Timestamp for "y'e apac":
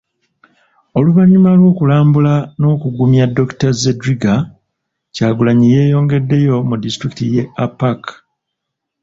7.33-8.01